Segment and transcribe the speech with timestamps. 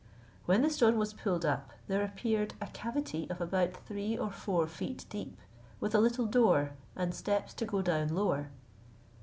[0.47, 4.65] When the stone was pulled up, there appeared a cavity of about three or four
[4.65, 5.37] feet deep,
[5.79, 8.49] with a little door, and steps to go down lower.